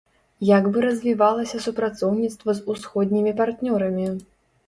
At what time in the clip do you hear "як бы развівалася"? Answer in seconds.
0.57-1.61